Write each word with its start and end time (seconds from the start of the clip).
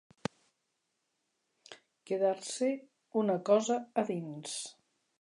Quedar-se 2.11 2.73
una 3.25 3.39
cosa 3.53 3.81
a 4.03 4.09
dins. 4.13 4.61